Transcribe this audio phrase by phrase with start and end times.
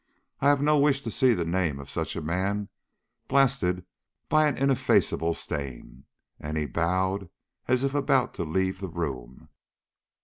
[0.39, 2.69] I have no wish to see the name of such a man
[3.27, 3.85] blasted
[4.29, 6.05] by an ineffaceable stain."
[6.39, 7.29] And he bowed
[7.67, 9.49] as if about to leave the room.